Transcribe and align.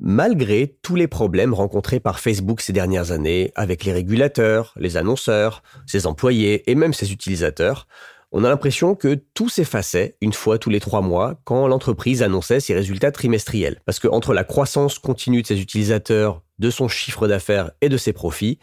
Malgré 0.00 0.76
tous 0.82 0.94
les 0.94 1.08
problèmes 1.08 1.52
rencontrés 1.52 1.98
par 1.98 2.20
Facebook 2.20 2.60
ces 2.60 2.72
dernières 2.72 3.10
années, 3.10 3.50
avec 3.56 3.84
les 3.84 3.92
régulateurs, 3.92 4.72
les 4.76 4.96
annonceurs, 4.96 5.62
ses 5.86 6.06
employés 6.06 6.70
et 6.70 6.76
même 6.76 6.94
ses 6.94 7.12
utilisateurs, 7.12 7.88
on 8.30 8.44
a 8.44 8.48
l'impression 8.48 8.94
que 8.94 9.14
tout 9.34 9.48
s'effaçait 9.48 10.16
une 10.20 10.32
fois 10.32 10.58
tous 10.58 10.70
les 10.70 10.80
trois 10.80 11.00
mois 11.00 11.40
quand 11.44 11.66
l'entreprise 11.66 12.22
annonçait 12.22 12.60
ses 12.60 12.74
résultats 12.74 13.10
trimestriels. 13.10 13.80
Parce 13.86 13.98
que 13.98 14.06
entre 14.06 14.34
la 14.34 14.44
croissance 14.44 14.98
continue 15.00 15.42
de 15.42 15.46
ses 15.46 15.60
utilisateurs, 15.60 16.42
de 16.58 16.70
son 16.70 16.86
chiffre 16.86 17.26
d'affaires 17.26 17.72
et 17.80 17.88
de 17.88 17.96
ses 17.96 18.12
profits, 18.12 18.60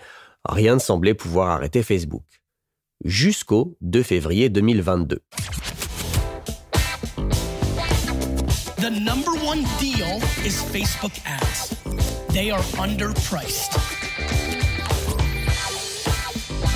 rien 0.47 0.75
ne 0.75 0.79
semblait 0.79 1.15
pouvoir 1.15 1.49
arrêter 1.49 1.83
Facebook. 1.83 2.23
Jusqu'au 3.03 3.75
2 3.81 4.03
février 4.03 4.49
2022. 4.49 5.19
The 8.85 8.91
number 8.91 9.31
one 9.43 9.63
deal 9.79 10.21
is 10.45 10.61
Facebook 10.61 11.19
ads. 11.25 11.73
They 12.29 12.51
are 12.51 12.61
underpriced. 12.77 13.73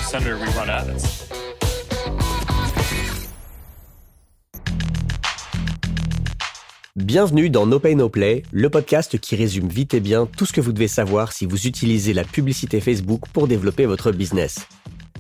Senator, 0.08 0.40
we 0.40 0.48
run 0.58 0.72
ads. 0.72 1.28
Bienvenue 6.96 7.52
dans 7.52 7.68
No 7.68 7.78
Pay 7.78 7.94
No 7.94 8.10
Play, 8.10 8.42
le 8.52 8.72
podcast 8.72 9.20
qui 9.20 9.36
résume 9.36 9.68
vite 9.68 9.94
et 9.94 10.00
bien 10.00 10.26
tout 10.26 10.48
ce 10.48 10.54
que 10.54 10.62
vous 10.62 10.72
devez 10.72 10.88
savoir 10.88 11.32
si 11.32 11.46
vous 11.46 11.68
utilisez 11.68 12.14
la 12.14 12.24
publicité 12.24 12.82
Facebook 12.82 13.22
pour 13.34 13.48
développer 13.48 13.86
votre 13.86 14.12
business. 14.12 14.68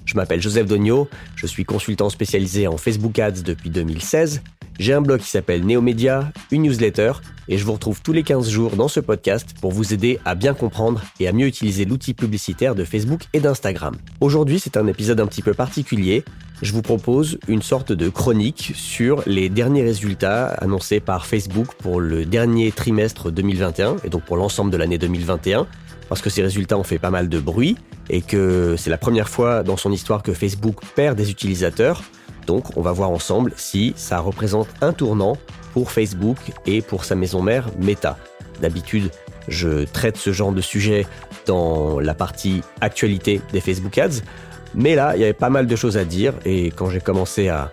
Je 0.05 0.15
m'appelle 0.15 0.41
Joseph 0.41 0.65
Dogno, 0.65 1.07
je 1.35 1.45
suis 1.45 1.65
consultant 1.65 2.09
spécialisé 2.09 2.65
en 2.65 2.77
Facebook 2.77 3.19
Ads 3.19 3.43
depuis 3.43 3.69
2016 3.69 4.41
j'ai 4.79 4.93
un 4.93 5.01
blog 5.01 5.19
qui 5.19 5.29
s'appelle 5.29 5.65
Neomédia, 5.65 6.31
une 6.51 6.63
newsletter, 6.63 7.11
et 7.49 7.57
je 7.57 7.65
vous 7.65 7.73
retrouve 7.73 8.01
tous 8.01 8.13
les 8.13 8.23
15 8.23 8.49
jours 8.49 8.77
dans 8.77 8.87
ce 8.87 9.01
podcast 9.01 9.49
pour 9.59 9.71
vous 9.71 9.93
aider 9.93 10.19
à 10.23 10.35
bien 10.35 10.53
comprendre 10.53 11.01
et 11.19 11.27
à 11.27 11.33
mieux 11.33 11.47
utiliser 11.47 11.83
l'outil 11.83 12.13
publicitaire 12.13 12.75
de 12.75 12.85
Facebook 12.85 13.23
et 13.33 13.41
d'Instagram. 13.41 13.95
Aujourd'hui, 14.21 14.59
c'est 14.59 14.77
un 14.77 14.87
épisode 14.87 15.19
un 15.19 15.27
petit 15.27 15.41
peu 15.41 15.53
particulier. 15.53 16.23
Je 16.61 16.71
vous 16.71 16.81
propose 16.81 17.39
une 17.47 17.61
sorte 17.61 17.91
de 17.91 18.09
chronique 18.09 18.71
sur 18.73 19.21
les 19.25 19.49
derniers 19.49 19.83
résultats 19.83 20.47
annoncés 20.47 20.99
par 20.99 21.25
Facebook 21.25 21.75
pour 21.79 21.99
le 21.99 22.25
dernier 22.25 22.71
trimestre 22.71 23.31
2021, 23.31 23.97
et 24.03 24.09
donc 24.09 24.23
pour 24.23 24.37
l'ensemble 24.37 24.71
de 24.71 24.77
l'année 24.77 24.97
2021 24.97 25.67
parce 26.09 26.21
que 26.21 26.31
ces 26.31 26.41
résultats 26.41 26.77
ont 26.77 26.83
fait 26.83 26.97
pas 26.97 27.11
mal 27.11 27.29
de 27.29 27.39
bruit 27.39 27.77
et 28.09 28.21
que 28.21 28.75
c'est 28.77 28.89
la 28.89 28.97
première 28.97 29.29
fois 29.29 29.61
dans 29.61 29.77
son 29.77 29.91
histoire 29.91 30.23
que 30.23 30.33
Facebook 30.33 30.77
perd 30.95 31.15
des 31.15 31.29
utilisateurs. 31.29 32.01
Donc 32.49 32.75
on 32.75 32.81
va 32.81 32.91
voir 32.93 33.11
ensemble 33.11 33.53
si 33.57 33.93
ça 33.95 34.17
représente 34.17 34.67
un 34.81 34.91
tournant 34.91 35.37
pour 35.71 35.91
Facebook 35.91 36.37
et 36.65 36.81
pour 36.81 37.05
sa 37.05 37.13
maison 37.13 37.43
mère 37.43 37.69
Meta. 37.77 38.17
D'habitude, 38.59 39.11
je 39.47 39.85
traite 39.85 40.17
ce 40.17 40.33
genre 40.33 40.51
de 40.51 40.59
sujet 40.59 41.05
dans 41.45 41.99
la 41.99 42.15
partie 42.15 42.63
actualité 42.81 43.39
des 43.53 43.61
Facebook 43.61 43.95
Ads, 43.99 44.23
mais 44.73 44.95
là, 44.95 45.15
il 45.15 45.21
y 45.21 45.25
avait 45.25 45.33
pas 45.33 45.51
mal 45.51 45.67
de 45.67 45.75
choses 45.75 45.95
à 45.95 46.05
dire. 46.05 46.33
Et 46.43 46.71
quand 46.71 46.89
j'ai 46.89 47.01
commencé 47.01 47.49
à, 47.49 47.69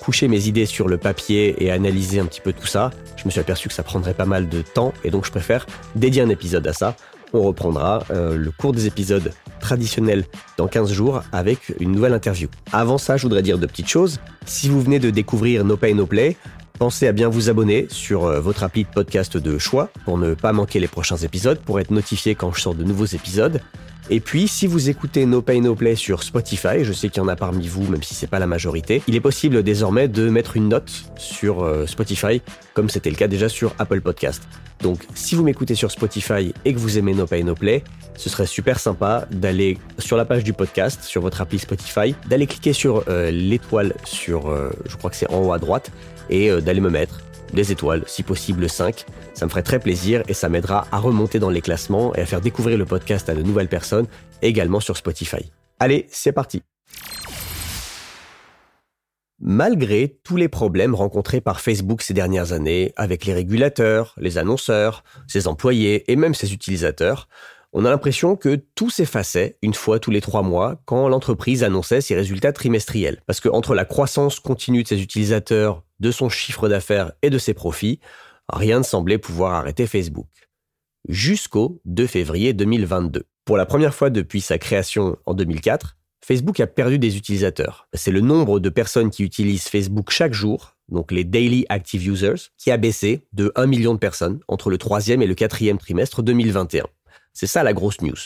coucher 0.00 0.28
mes 0.28 0.48
idées 0.48 0.66
sur 0.66 0.86
le 0.86 0.98
papier 0.98 1.64
et 1.64 1.70
analyser 1.70 2.20
un 2.20 2.26
petit 2.26 2.42
peu 2.42 2.52
tout 2.52 2.66
ça, 2.66 2.90
je 3.16 3.24
me 3.24 3.30
suis 3.30 3.40
aperçu 3.40 3.68
que 3.68 3.74
ça 3.74 3.82
prendrait 3.82 4.12
pas 4.12 4.26
mal 4.26 4.50
de 4.50 4.60
temps. 4.60 4.92
Et 5.02 5.10
donc 5.10 5.24
je 5.24 5.30
préfère 5.30 5.64
dédier 5.94 6.20
un 6.20 6.28
épisode 6.28 6.66
à 6.66 6.74
ça 6.74 6.94
on 7.34 7.42
reprendra 7.42 8.04
euh, 8.10 8.36
le 8.36 8.50
cours 8.50 8.72
des 8.72 8.86
épisodes 8.86 9.32
traditionnels 9.60 10.24
dans 10.56 10.68
15 10.68 10.92
jours 10.92 11.22
avec 11.32 11.74
une 11.80 11.92
nouvelle 11.92 12.12
interview. 12.12 12.48
Avant 12.72 12.98
ça, 12.98 13.16
je 13.16 13.22
voudrais 13.22 13.42
dire 13.42 13.58
deux 13.58 13.66
petites 13.66 13.88
choses. 13.88 14.20
Si 14.46 14.68
vous 14.68 14.80
venez 14.80 14.98
de 14.98 15.10
découvrir 15.10 15.64
No 15.64 15.76
Pay 15.76 15.94
No 15.94 16.06
Play, 16.06 16.36
Pensez 16.76 17.06
à 17.06 17.12
bien 17.12 17.28
vous 17.28 17.50
abonner 17.50 17.86
sur 17.88 18.24
euh, 18.24 18.40
votre 18.40 18.64
appli 18.64 18.82
de 18.82 18.88
podcast 18.88 19.36
de 19.36 19.58
choix 19.58 19.90
pour 20.04 20.18
ne 20.18 20.34
pas 20.34 20.52
manquer 20.52 20.80
les 20.80 20.88
prochains 20.88 21.16
épisodes, 21.16 21.60
pour 21.60 21.78
être 21.78 21.92
notifié 21.92 22.34
quand 22.34 22.52
je 22.52 22.60
sors 22.60 22.74
de 22.74 22.82
nouveaux 22.82 23.04
épisodes. 23.04 23.60
Et 24.10 24.20
puis, 24.20 24.48
si 24.48 24.66
vous 24.66 24.90
écoutez 24.90 25.24
No 25.24 25.40
Pay 25.40 25.62
No 25.62 25.74
Play 25.74 25.96
sur 25.96 26.22
Spotify, 26.22 26.84
je 26.84 26.92
sais 26.92 27.08
qu'il 27.08 27.22
y 27.22 27.24
en 27.24 27.28
a 27.28 27.36
parmi 27.36 27.66
vous, 27.66 27.88
même 27.90 28.02
si 28.02 28.14
c'est 28.14 28.26
pas 28.26 28.38
la 28.38 28.46
majorité, 28.46 29.02
il 29.08 29.16
est 29.16 29.20
possible 29.20 29.62
désormais 29.62 30.08
de 30.08 30.28
mettre 30.28 30.58
une 30.58 30.68
note 30.68 30.92
sur 31.16 31.64
euh, 31.64 31.86
Spotify, 31.86 32.42
comme 32.74 32.90
c'était 32.90 33.08
le 33.08 33.16
cas 33.16 33.28
déjà 33.28 33.48
sur 33.48 33.74
Apple 33.78 34.02
Podcast. 34.02 34.42
Donc, 34.82 35.06
si 35.14 35.34
vous 35.34 35.42
m'écoutez 35.42 35.74
sur 35.74 35.90
Spotify 35.90 36.52
et 36.66 36.74
que 36.74 36.78
vous 36.78 36.98
aimez 36.98 37.14
No 37.14 37.26
Pay 37.26 37.44
No 37.44 37.54
Play, 37.54 37.82
ce 38.16 38.28
serait 38.28 38.46
super 38.46 38.78
sympa 38.78 39.26
d'aller 39.30 39.78
sur 39.98 40.18
la 40.18 40.26
page 40.26 40.44
du 40.44 40.52
podcast, 40.52 41.02
sur 41.02 41.22
votre 41.22 41.40
appli 41.40 41.58
Spotify, 41.58 42.14
d'aller 42.28 42.46
cliquer 42.46 42.74
sur 42.74 43.04
euh, 43.08 43.30
l'étoile 43.30 43.94
sur, 44.04 44.50
euh, 44.50 44.70
je 44.86 44.96
crois 44.96 45.08
que 45.08 45.16
c'est 45.16 45.30
en 45.30 45.40
haut 45.42 45.52
à 45.52 45.58
droite, 45.58 45.90
et 46.28 46.50
d'aller 46.62 46.80
me 46.80 46.88
mettre 46.88 47.20
des 47.54 47.72
étoiles, 47.72 48.02
si 48.06 48.22
possible 48.22 48.68
5. 48.68 49.04
Ça 49.32 49.46
me 49.46 49.50
ferait 49.50 49.62
très 49.62 49.78
plaisir 49.78 50.22
et 50.28 50.34
ça 50.34 50.48
m'aidera 50.48 50.86
à 50.92 50.98
remonter 50.98 51.38
dans 51.38 51.50
les 51.50 51.62
classements 51.62 52.14
et 52.14 52.20
à 52.20 52.26
faire 52.26 52.40
découvrir 52.40 52.76
le 52.76 52.84
podcast 52.84 53.28
à 53.28 53.34
de 53.34 53.42
nouvelles 53.42 53.68
personnes, 53.68 54.06
également 54.42 54.80
sur 54.80 54.96
Spotify. 54.96 55.50
Allez, 55.78 56.06
c'est 56.10 56.32
parti 56.32 56.62
Malgré 59.40 60.16
tous 60.22 60.36
les 60.36 60.48
problèmes 60.48 60.94
rencontrés 60.94 61.40
par 61.40 61.60
Facebook 61.60 62.02
ces 62.02 62.14
dernières 62.14 62.52
années, 62.52 62.92
avec 62.96 63.26
les 63.26 63.34
régulateurs, 63.34 64.14
les 64.16 64.38
annonceurs, 64.38 65.04
ses 65.26 65.48
employés 65.48 66.10
et 66.10 66.16
même 66.16 66.34
ses 66.34 66.54
utilisateurs, 66.54 67.28
on 67.74 67.84
a 67.84 67.90
l'impression 67.90 68.36
que 68.36 68.54
tout 68.76 68.88
s'effaçait 68.88 69.58
une 69.60 69.74
fois 69.74 69.98
tous 69.98 70.12
les 70.12 70.20
trois 70.20 70.42
mois 70.42 70.80
quand 70.84 71.08
l'entreprise 71.08 71.64
annonçait 71.64 72.00
ses 72.00 72.14
résultats 72.14 72.52
trimestriels. 72.52 73.20
Parce 73.26 73.40
que 73.40 73.48
entre 73.48 73.74
la 73.74 73.84
croissance 73.84 74.38
continue 74.38 74.84
de 74.84 74.88
ses 74.88 75.02
utilisateurs, 75.02 75.82
de 75.98 76.12
son 76.12 76.28
chiffre 76.28 76.68
d'affaires 76.68 77.12
et 77.22 77.30
de 77.30 77.38
ses 77.38 77.52
profits, 77.52 77.98
rien 78.48 78.78
ne 78.78 78.84
semblait 78.84 79.18
pouvoir 79.18 79.54
arrêter 79.54 79.88
Facebook. 79.88 80.28
Jusqu'au 81.08 81.80
2 81.84 82.06
février 82.06 82.52
2022. 82.52 83.24
Pour 83.44 83.56
la 83.56 83.66
première 83.66 83.94
fois 83.94 84.08
depuis 84.08 84.40
sa 84.40 84.56
création 84.56 85.18
en 85.26 85.34
2004, 85.34 85.96
Facebook 86.24 86.60
a 86.60 86.68
perdu 86.68 86.98
des 87.00 87.16
utilisateurs. 87.16 87.88
C'est 87.92 88.12
le 88.12 88.20
nombre 88.20 88.60
de 88.60 88.68
personnes 88.68 89.10
qui 89.10 89.24
utilisent 89.24 89.68
Facebook 89.68 90.10
chaque 90.10 90.32
jour, 90.32 90.76
donc 90.88 91.10
les 91.10 91.24
Daily 91.24 91.66
Active 91.68 92.06
Users, 92.08 92.50
qui 92.56 92.70
a 92.70 92.76
baissé 92.76 93.26
de 93.32 93.52
1 93.56 93.66
million 93.66 93.94
de 93.94 93.98
personnes 93.98 94.38
entre 94.46 94.70
le 94.70 94.78
troisième 94.78 95.22
et 95.22 95.26
le 95.26 95.34
quatrième 95.34 95.76
trimestre 95.76 96.22
2021. 96.22 96.84
C'est 97.34 97.46
ça 97.46 97.62
la 97.62 97.72
grosse 97.72 98.00
news. 98.00 98.16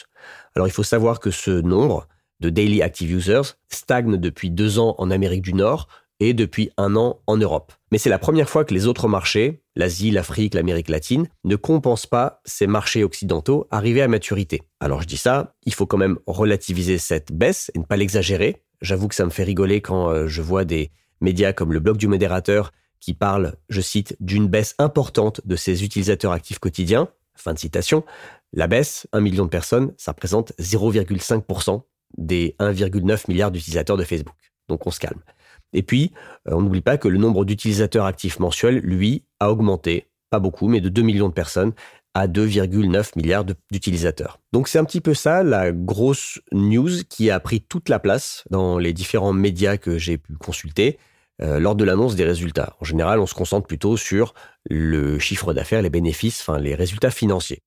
Alors 0.55 0.69
il 0.69 0.71
faut 0.71 0.83
savoir 0.83 1.19
que 1.19 1.31
ce 1.31 1.51
nombre 1.51 2.07
de 2.41 2.51
Daily 2.51 2.83
Active 2.83 3.11
Users 3.11 3.57
stagne 3.69 4.17
depuis 4.17 4.51
deux 4.51 4.79
ans 4.79 4.95
en 4.99 5.11
Amérique 5.11 5.43
du 5.43 5.55
Nord 5.55 5.89
et 6.21 6.35
depuis 6.35 6.71
un 6.77 6.97
an 6.97 7.21
en 7.27 7.37
Europe. 7.37 7.73
Mais 7.91 7.99
c'est 7.99 8.11
la 8.11 8.19
première 8.19 8.49
fois 8.49 8.65
que 8.65 8.75
les 8.75 8.87
autres 8.87 9.09
marchés, 9.09 9.63
l'Asie, 9.77 10.11
l'Afrique, 10.11 10.55
l'Amérique 10.55 10.89
latine, 10.89 11.29
ne 11.45 11.57
compensent 11.57 12.09
pas 12.09 12.41
ces 12.45 12.67
marchés 12.67 13.05
occidentaux 13.05 13.67
arrivés 13.71 14.03
à 14.03 14.09
maturité. 14.09 14.63
Alors 14.81 15.03
je 15.03 15.07
dis 15.07 15.17
ça, 15.17 15.55
il 15.65 15.75
faut 15.75 15.87
quand 15.87 15.97
même 15.97 16.19
relativiser 16.27 16.99
cette 16.99 17.33
baisse 17.33 17.71
et 17.75 17.79
ne 17.79 17.85
pas 17.85 17.97
l'exagérer. 17.97 18.63
J'avoue 18.83 19.09
que 19.09 19.15
ça 19.15 19.25
me 19.25 19.31
fait 19.31 19.45
rigoler 19.45 19.81
quand 19.81 20.11
euh, 20.11 20.27
je 20.27 20.43
vois 20.43 20.65
des 20.65 20.91
médias 21.21 21.53
comme 21.53 21.73
le 21.73 21.81
blog 21.81 21.97
du 21.97 22.09
modérateur 22.09 22.73
qui 23.01 23.15
parlent, 23.15 23.55
je 23.69 23.81
cite, 23.81 24.17
d'une 24.21 24.49
baisse 24.49 24.75
importante 24.79 25.41
de 25.45 25.57
ses 25.57 25.85
utilisateurs 25.85 26.33
actifs 26.33 26.59
quotidiens. 26.59 27.09
Fin 27.39 27.55
de 27.55 27.59
citation. 27.59 28.05
La 28.53 28.67
baisse, 28.67 29.07
1 29.13 29.21
million 29.21 29.45
de 29.45 29.51
personnes, 29.51 29.93
ça 29.97 30.13
représente 30.13 30.53
0,5% 30.59 31.83
des 32.17 32.57
1,9 32.59 33.25
milliard 33.29 33.51
d'utilisateurs 33.51 33.97
de 33.97 34.05
Facebook. 34.05 34.35
Donc 34.69 34.87
on 34.87 34.91
se 34.91 35.01
calme. 35.01 35.21
Et 35.73 35.83
puis, 35.83 36.13
euh, 36.49 36.53
on 36.55 36.63
n'oublie 36.63 36.81
pas 36.81 36.97
que 36.97 37.09
le 37.09 37.19
nombre 37.19 37.45
d'utilisateurs 37.45 38.07
actifs 38.07 38.39
mensuels, 38.39 38.79
lui, 38.79 39.25
a 39.41 39.51
augmenté, 39.51 40.09
pas 40.31 40.41
beaucoup, 40.41 40.69
mais 40.69 40.81
de 40.81 40.89
2 40.89 41.03
millions 41.03 41.29
de 41.29 41.35
personnes 41.35 41.73
à 42.15 42.27
2,9 42.27 43.11
milliards 43.17 43.45
d'utilisateurs. 43.71 44.41
Donc 44.53 44.67
c'est 44.67 44.79
un 44.79 44.85
petit 44.85 45.01
peu 45.01 45.15
ça 45.15 45.43
la 45.43 45.73
grosse 45.73 46.41
news 46.53 46.91
qui 47.09 47.31
a 47.31 47.39
pris 47.39 47.61
toute 47.61 47.89
la 47.89 47.99
place 47.99 48.45
dans 48.51 48.79
les 48.79 48.93
différents 48.93 49.33
médias 49.33 49.77
que 49.77 49.99
j'ai 49.99 50.19
pu 50.19 50.35
consulter 50.35 50.99
euh, 51.41 51.59
lors 51.59 51.75
de 51.75 51.85
l'annonce 51.85 52.17
des 52.17 52.25
résultats. 52.25 52.75
En 52.81 52.85
général, 52.85 53.21
on 53.21 53.27
se 53.27 53.35
concentre 53.35 53.67
plutôt 53.67 53.97
sur 53.97 54.35
le 54.69 55.19
chiffre 55.19 55.53
d'affaires, 55.53 55.83
les 55.83 55.91
bénéfices, 55.91 56.41
enfin 56.41 56.59
les 56.59 56.75
résultats 56.75 57.11
financiers. 57.11 57.63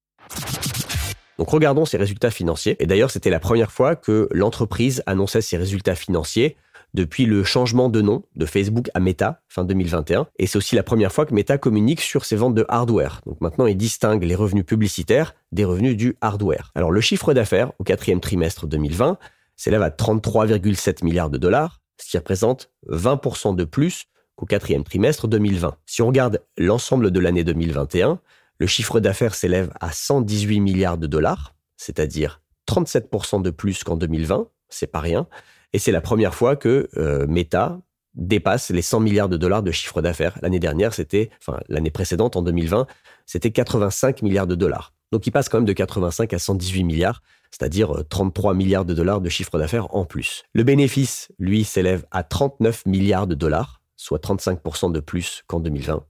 Donc 1.37 1.49
regardons 1.49 1.85
ces 1.85 1.97
résultats 1.97 2.31
financiers. 2.31 2.75
Et 2.79 2.85
d'ailleurs, 2.85 3.11
c'était 3.11 3.29
la 3.29 3.39
première 3.39 3.71
fois 3.71 3.95
que 3.95 4.27
l'entreprise 4.31 5.01
annonçait 5.07 5.41
ses 5.41 5.57
résultats 5.57 5.95
financiers 5.95 6.55
depuis 6.93 7.25
le 7.25 7.43
changement 7.43 7.89
de 7.89 8.01
nom 8.01 8.23
de 8.35 8.45
Facebook 8.45 8.89
à 8.93 8.99
Meta, 8.99 9.41
fin 9.47 9.63
2021. 9.63 10.27
Et 10.37 10.47
c'est 10.47 10.57
aussi 10.57 10.75
la 10.75 10.83
première 10.83 11.11
fois 11.11 11.25
que 11.25 11.33
Meta 11.33 11.57
communique 11.57 12.01
sur 12.01 12.25
ses 12.25 12.35
ventes 12.35 12.55
de 12.55 12.65
hardware. 12.67 13.21
Donc 13.25 13.39
maintenant, 13.41 13.65
il 13.65 13.77
distingue 13.77 14.23
les 14.23 14.35
revenus 14.35 14.65
publicitaires 14.65 15.33
des 15.51 15.65
revenus 15.65 15.95
du 15.95 16.15
hardware. 16.21 16.71
Alors 16.75 16.91
le 16.91 17.01
chiffre 17.01 17.33
d'affaires 17.33 17.71
au 17.79 17.83
quatrième 17.83 18.19
trimestre 18.19 18.67
2020 18.67 19.17
s'élève 19.55 19.81
à 19.81 19.89
33,7 19.89 21.03
milliards 21.03 21.29
de 21.29 21.37
dollars, 21.37 21.80
ce 22.01 22.09
qui 22.09 22.17
représente 22.17 22.69
20% 22.89 23.55
de 23.55 23.63
plus 23.63 24.05
qu'au 24.35 24.45
quatrième 24.45 24.83
trimestre 24.83 25.27
2020. 25.27 25.77
Si 25.85 26.01
on 26.01 26.07
regarde 26.07 26.41
l'ensemble 26.57 27.11
de 27.11 27.19
l'année 27.19 27.43
2021, 27.43 28.19
le 28.59 28.67
chiffre 28.67 28.99
d'affaires 28.99 29.35
s'élève 29.35 29.71
à 29.79 29.91
118 29.91 30.59
milliards 30.59 30.97
de 30.97 31.07
dollars, 31.07 31.55
c'est-à-dire 31.77 32.41
37% 32.67 33.41
de 33.41 33.49
plus 33.49 33.83
qu'en 33.83 33.97
2020, 33.97 34.47
c'est 34.69 34.87
pas 34.87 34.99
rien. 34.99 35.27
Et 35.73 35.79
c'est 35.79 35.91
la 35.91 36.01
première 36.01 36.35
fois 36.35 36.55
que 36.55 36.89
euh, 36.97 37.25
Meta 37.27 37.79
dépasse 38.13 38.69
les 38.71 38.81
100 38.81 38.99
milliards 38.99 39.29
de 39.29 39.37
dollars 39.37 39.63
de 39.63 39.71
chiffre 39.71 40.01
d'affaires. 40.01 40.37
L'année 40.41 40.59
dernière, 40.59 40.93
c'était, 40.93 41.29
enfin 41.41 41.59
l'année 41.69 41.91
précédente, 41.91 42.35
en 42.35 42.41
2020, 42.41 42.87
c'était 43.25 43.51
85 43.51 44.21
milliards 44.21 44.47
de 44.47 44.55
dollars. 44.55 44.93
Donc 45.11 45.27
il 45.27 45.31
passe 45.31 45.49
quand 45.49 45.57
même 45.57 45.65
de 45.65 45.73
85 45.73 46.33
à 46.33 46.39
118 46.39 46.83
milliards, 46.83 47.21
c'est-à-dire 47.51 48.03
33 48.09 48.53
milliards 48.53 48.85
de 48.85 48.93
dollars 48.93 49.21
de 49.21 49.29
chiffre 49.29 49.57
d'affaires 49.59 49.93
en 49.95 50.05
plus. 50.05 50.43
Le 50.53 50.63
bénéfice, 50.63 51.31
lui, 51.37 51.63
s'élève 51.63 52.05
à 52.11 52.23
39 52.23 52.85
milliards 52.85 53.27
de 53.27 53.35
dollars, 53.35 53.81
soit 53.95 54.23
35% 54.23 54.91
de 54.91 54.99
plus 54.99 55.43
qu'en 55.47 55.59
2020. 55.59 56.03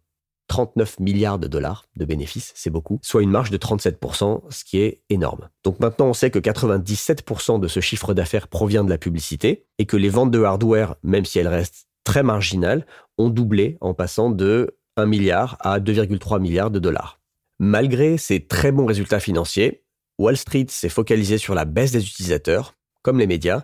39 0.48 1.00
milliards 1.00 1.40
de 1.40 1.48
dollars 1.48 1.86
de 1.96 2.04
bénéfices, 2.04 2.52
c'est 2.56 2.70
beaucoup, 2.70 3.00
soit 3.02 3.22
une 3.22 3.32
marge 3.32 3.52
de 3.52 3.58
37%, 3.58 4.42
ce 4.50 4.66
qui 4.66 4.80
est 4.80 5.02
énorme. 5.10 5.48
Donc 5.64 5.80
maintenant, 5.80 6.08
on 6.08 6.14
sait 6.14 6.30
que 6.30 6.40
97% 6.40 7.62
de 7.62 7.68
ce 7.70 7.80
chiffre 7.80 8.14
d'affaires 8.14 8.50
provient 8.50 8.84
de 8.84 8.90
la 8.90 8.98
publicité 8.98 9.66
et 9.78 9.86
que 9.86 9.96
les 9.96 10.10
ventes 10.10 10.32
de 10.32 10.44
hardware, 10.44 10.96
même 11.04 11.24
si 11.24 11.40
elles 11.40 11.48
restent 11.48 11.88
très 12.04 12.22
marginales, 12.22 12.86
ont 13.18 13.30
doublé 13.30 13.78
en 13.80 13.94
passant 13.94 14.30
de 14.30 14.78
1 14.98 15.06
milliard 15.06 15.56
à 15.62 15.80
2,3 15.80 16.42
milliards 16.42 16.72
de 16.72 16.80
dollars. 16.80 17.22
Malgré 17.60 18.18
ces 18.18 18.46
très 18.46 18.74
bons 18.74 18.86
résultats 18.86 19.22
financiers, 19.22 19.84
Wall 20.22 20.38
Street 20.38 20.68
s'est 20.70 20.88
focalisé 20.88 21.40
sur 21.40 21.56
la 21.56 21.66
baisse 21.66 21.92
des 21.92 22.06
utilisateurs, 22.06 22.76
comme 23.02 23.18
les 23.18 23.26
médias, 23.26 23.64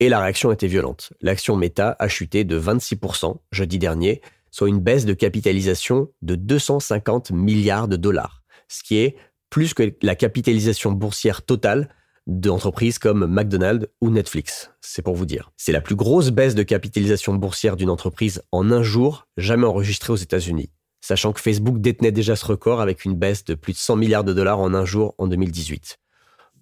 et 0.00 0.10
la 0.10 0.20
réaction 0.20 0.52
était 0.52 0.66
violente. 0.66 1.14
L'action 1.22 1.56
Meta 1.56 1.96
a 1.98 2.08
chuté 2.08 2.44
de 2.44 2.60
26% 2.60 3.38
jeudi 3.52 3.78
dernier, 3.78 4.20
soit 4.50 4.68
une 4.68 4.80
baisse 4.80 5.06
de 5.06 5.14
capitalisation 5.14 6.10
de 6.20 6.34
250 6.34 7.30
milliards 7.30 7.88
de 7.88 7.96
dollars, 7.96 8.42
ce 8.68 8.82
qui 8.82 8.98
est 8.98 9.16
plus 9.48 9.72
que 9.72 9.94
la 10.02 10.14
capitalisation 10.14 10.92
boursière 10.92 11.40
totale 11.40 11.88
d'entreprises 12.26 12.98
comme 12.98 13.26
McDonald's 13.26 13.88
ou 14.02 14.10
Netflix. 14.10 14.72
C'est 14.82 15.00
pour 15.00 15.14
vous 15.14 15.26
dire. 15.26 15.52
C'est 15.56 15.72
la 15.72 15.80
plus 15.80 15.96
grosse 15.96 16.30
baisse 16.30 16.54
de 16.54 16.62
capitalisation 16.62 17.32
boursière 17.34 17.76
d'une 17.76 17.88
entreprise 17.88 18.42
en 18.52 18.70
un 18.70 18.82
jour 18.82 19.26
jamais 19.38 19.66
enregistrée 19.66 20.12
aux 20.12 20.16
États-Unis, 20.16 20.70
sachant 21.04 21.34
que 21.34 21.40
Facebook 21.40 21.80
détenait 21.80 22.12
déjà 22.12 22.34
ce 22.34 22.46
record 22.46 22.80
avec 22.80 23.04
une 23.04 23.14
baisse 23.14 23.44
de 23.44 23.54
plus 23.54 23.74
de 23.74 23.78
100 23.78 23.96
milliards 23.96 24.24
de 24.24 24.32
dollars 24.32 24.58
en 24.58 24.72
un 24.72 24.86
jour 24.86 25.14
en 25.18 25.26
2018. 25.26 25.98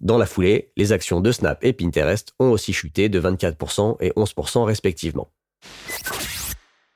Dans 0.01 0.17
la 0.17 0.25
foulée, 0.25 0.73
les 0.75 0.91
actions 0.91 1.21
de 1.21 1.31
Snap 1.31 1.63
et 1.63 1.71
Pinterest 1.71 2.33
ont 2.39 2.51
aussi 2.51 2.73
chuté 2.73 3.07
de 3.07 3.21
24% 3.21 3.95
et 4.01 4.09
11% 4.11 4.65
respectivement. 4.65 5.31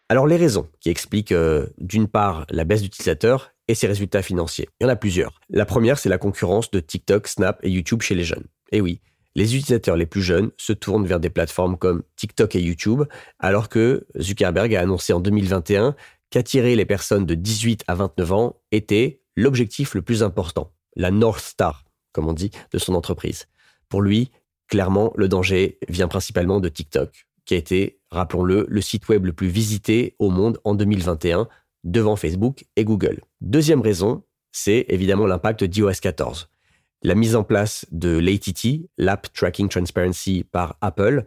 Alors 0.10 0.28
les 0.28 0.36
raisons 0.36 0.68
qui 0.82 0.90
expliquent 0.90 1.32
euh, 1.32 1.68
d'une 1.78 2.10
part 2.10 2.46
la 2.50 2.66
baisse 2.66 2.82
d'utilisateurs 2.82 3.52
et 3.70 3.76
ses 3.76 3.88
résultats 3.88 4.22
financiers. 4.22 4.68
Il 4.82 4.84
y 4.84 4.88
en 4.88 4.90
a 4.90 4.98
plusieurs. 4.98 5.40
La 5.50 5.66
première, 5.66 6.00
c'est 6.00 6.10
la 6.10 6.18
concurrence 6.18 6.70
de 6.72 6.82
TikTok, 6.82 7.28
Snap 7.28 7.60
et 7.64 7.70
YouTube 7.70 8.02
chez 8.02 8.16
les 8.16 8.26
jeunes. 8.26 8.46
Et 8.74 8.82
oui, 8.82 9.00
les 9.38 9.56
utilisateurs 9.56 9.96
les 9.96 10.08
plus 10.08 10.24
jeunes 10.24 10.50
se 10.58 10.74
tournent 10.74 11.06
vers 11.06 11.20
des 11.20 11.30
plateformes 11.30 11.78
comme 11.78 12.02
TikTok 12.16 12.56
et 12.56 12.60
YouTube, 12.60 13.04
alors 13.38 13.70
que 13.70 14.08
Zuckerberg 14.20 14.74
a 14.76 14.82
annoncé 14.82 15.14
en 15.14 15.20
2021 15.20 15.96
qu'attirer 16.30 16.76
les 16.76 16.86
personnes 16.86 17.26
de 17.26 17.36
18 17.36 17.84
à 17.88 17.96
29 17.96 18.32
ans 18.32 18.56
était 18.72 19.22
l'objectif 19.36 19.94
le 19.94 20.02
plus 20.02 20.24
important, 20.24 20.74
la 20.96 21.12
North 21.12 21.44
Star, 21.44 21.86
comme 22.12 22.28
on 22.28 22.34
dit, 22.34 22.52
de 22.72 22.78
son 22.78 22.96
entreprise. 22.96 23.48
Pour 23.90 24.02
lui, 24.02 24.32
clairement, 24.68 25.14
le 25.16 25.28
danger 25.28 25.78
vient 25.88 26.08
principalement 26.08 26.60
de 26.60 26.70
TikTok, 26.70 27.28
qui 27.46 27.54
a 27.54 27.58
été, 27.58 28.00
rappelons-le, 28.12 28.66
le 28.68 28.82
site 28.82 29.08
web 29.08 29.26
le 29.26 29.34
plus 29.34 29.48
visité 29.48 30.16
au 30.20 30.30
monde 30.30 30.60
en 30.64 30.76
2021, 30.76 31.48
devant 31.84 32.16
Facebook 32.16 32.66
et 32.76 32.84
Google. 32.84 33.22
Deuxième 33.40 33.82
raison, 33.82 34.24
c'est 34.52 34.86
évidemment 34.90 35.28
l'impact 35.28 35.64
d'iOS 35.64 36.02
14. 36.02 36.50
La 37.04 37.16
mise 37.16 37.36
en 37.36 37.44
place 37.44 37.86
de 37.92 38.18
l'ATT, 38.18 38.90
l'App 38.98 39.32
Tracking 39.32 39.70
Transparency 39.70 40.44
par 40.52 40.78
Apple, 40.82 41.26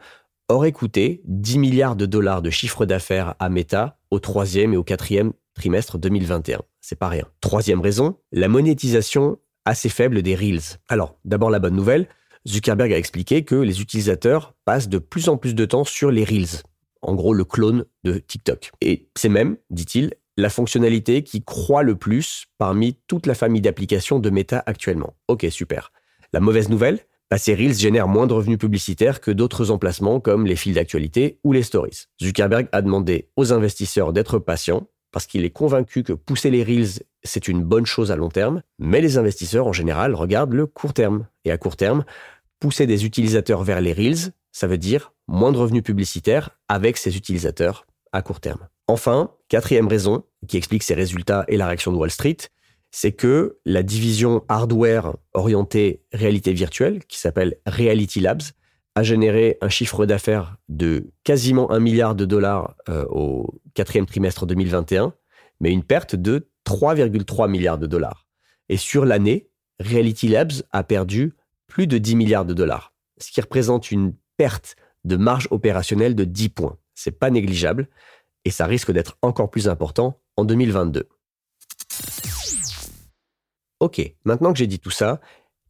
aurait 0.51 0.73
coûté 0.73 1.23
10 1.25 1.59
milliards 1.59 1.97
de 1.97 2.07
dollars 2.07 2.43
de 2.43 2.51
chiffre 2.51 2.87
d'affaires 2.87 3.35
à 3.39 3.49
Meta 3.49 3.99
au 4.11 4.19
troisième 4.19 4.75
et 4.75 4.77
au 4.77 4.85
quatrième 4.85 5.33
trimestre 5.55 5.99
2021. 5.99 6.63
C'est 6.81 6.99
pas 6.99 7.09
rien. 7.09 7.25
Troisième 7.41 7.81
raison, 7.81 8.17
la 8.33 8.49
monétisation 8.49 9.39
assez 9.65 9.89
faible 9.89 10.23
des 10.23 10.35
Reels. 10.35 10.79
Alors, 10.89 11.17
d'abord 11.25 11.51
la 11.51 11.59
bonne 11.59 11.77
nouvelle, 11.77 12.09
Zuckerberg 12.49 12.93
a 12.93 12.99
expliqué 12.99 13.45
que 13.45 13.55
les 13.55 13.81
utilisateurs 13.81 14.55
passent 14.65 14.89
de 14.89 14.99
plus 14.99 15.29
en 15.29 15.37
plus 15.37 15.55
de 15.55 15.65
temps 15.65 15.85
sur 15.85 16.11
les 16.11 16.25
Reels, 16.25 16.63
en 17.03 17.15
gros 17.15 17.35
le 17.35 17.45
clone 17.45 17.85
de 18.05 18.19
TikTok. 18.19 18.73
Et 18.81 19.09
c'est 19.17 19.29
même, 19.29 19.57
dit-il, 19.69 20.15
la 20.37 20.49
fonctionnalité 20.49 21.23
qui 21.23 21.45
croît 21.45 21.83
le 21.83 21.97
plus 21.97 22.47
parmi 22.57 22.95
toute 23.07 23.27
la 23.27 23.35
famille 23.35 23.61
d'applications 23.61 24.19
de 24.19 24.31
Meta 24.31 24.63
actuellement. 24.67 25.15
Ok, 25.29 25.47
super. 25.51 25.93
La 26.33 26.41
mauvaise 26.41 26.71
nouvelle, 26.71 27.01
bah, 27.31 27.39
ces 27.39 27.55
Reels 27.55 27.79
génèrent 27.79 28.09
moins 28.09 28.27
de 28.27 28.33
revenus 28.33 28.59
publicitaires 28.59 29.21
que 29.21 29.31
d'autres 29.31 29.71
emplacements 29.71 30.19
comme 30.19 30.47
les 30.47 30.57
fils 30.57 30.75
d'actualité 30.75 31.39
ou 31.45 31.53
les 31.53 31.63
stories. 31.63 32.07
Zuckerberg 32.21 32.69
a 32.73 32.83
demandé 32.83 33.29
aux 33.37 33.53
investisseurs 33.53 34.13
d'être 34.13 34.39
patients 34.39 34.89
parce 35.13 35.27
qu'il 35.27 35.45
est 35.45 35.51
convaincu 35.51 36.03
que 36.03 36.13
pousser 36.13 36.51
les 36.51 36.63
Reels, 36.63 37.03
c'est 37.23 37.49
une 37.49 37.63
bonne 37.63 37.87
chose 37.87 38.11
à 38.11 38.17
long 38.17 38.29
terme, 38.29 38.63
mais 38.79 39.01
les 39.01 39.19
investisseurs 39.19 39.67
en 39.67 39.73
général 39.73 40.15
regardent 40.15 40.53
le 40.53 40.67
court 40.67 40.93
terme. 40.93 41.27
Et 41.45 41.51
à 41.51 41.59
court 41.59 41.77
terme, 41.77 42.05
pousser 42.61 42.87
des 42.87 43.05
utilisateurs 43.05 43.63
vers 43.63 43.81
les 43.81 43.93
Reels, 43.93 44.33
ça 44.53 44.67
veut 44.67 44.79
dire 44.79 45.13
moins 45.29 45.53
de 45.53 45.59
revenus 45.59 45.83
publicitaires 45.83 46.51
avec 46.69 46.97
ces 46.97 47.17
utilisateurs 47.17 47.87
à 48.13 48.23
court 48.23 48.41
terme. 48.41 48.69
Enfin, 48.89 49.31
quatrième 49.49 49.87
raison 49.87 50.25
qui 50.49 50.57
explique 50.57 50.83
ces 50.83 50.95
résultats 50.95 51.45
et 51.49 51.57
la 51.57 51.67
réaction 51.67 51.93
de 51.93 51.97
Wall 51.97 52.11
Street, 52.11 52.37
c'est 52.91 53.13
que 53.13 53.59
la 53.65 53.83
division 53.83 54.45
hardware 54.49 55.17
orientée 55.33 56.03
réalité 56.13 56.53
virtuelle, 56.53 57.05
qui 57.05 57.19
s'appelle 57.19 57.57
Reality 57.67 58.21
Labs, 58.21 58.43
a 58.97 59.03
généré 59.03 59.57
un 59.61 59.69
chiffre 59.69 60.07
d'affaires 60.07 60.57
de 60.69 61.13
quasiment 61.23 61.71
un 61.71 61.79
milliard 61.79 62.15
de 62.15 62.25
dollars 62.25 62.75
euh, 62.89 63.05
au 63.09 63.61
quatrième 63.75 64.07
trimestre 64.07 64.47
2021, 64.47 65.15
mais 65.61 65.71
une 65.71 65.85
perte 65.85 66.17
de 66.17 66.49
3,3 66.67 67.49
milliards 67.49 67.79
de 67.79 67.87
dollars. 67.87 68.27
Et 68.69 68.77
sur 68.77 69.05
l'année, 69.05 69.51
Reality 69.79 70.29
Labs 70.29 70.53
a 70.73 70.83
perdu 70.83 71.35
plus 71.67 71.87
de 71.87 71.99
10 71.99 72.17
milliards 72.17 72.45
de 72.45 72.55
dollars, 72.55 72.93
ce 73.19 73.31
qui 73.31 73.41
représente 73.41 73.91
une 73.91 74.15
perte 74.37 74.77
de 75.05 75.17
marge 75.17 75.49
opérationnelle 75.51 76.15
de 76.15 76.25
10 76.25 76.49
points. 76.51 76.77
C'est 76.95 77.19
pas 77.19 77.31
négligeable 77.31 77.89
et 78.45 78.51
ça 78.51 78.67
risque 78.67 78.91
d'être 78.91 79.17
encore 79.23 79.51
plus 79.51 79.69
important 79.69 80.21
en 80.37 80.45
2022. 80.45 81.09
Ok, 83.81 84.15
maintenant 84.25 84.53
que 84.53 84.59
j'ai 84.59 84.67
dit 84.67 84.79
tout 84.79 84.91
ça, 84.91 85.21